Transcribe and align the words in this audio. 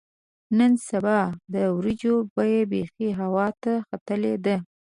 نن 0.57 0.71
سبا 0.89 1.19
د 1.53 1.55
وریجو 1.77 2.15
بیه 2.35 2.61
بیخي 2.71 3.09
هوا 3.19 3.47
ته 3.63 3.73
ختلې 3.89 4.33
ده. 4.45 4.55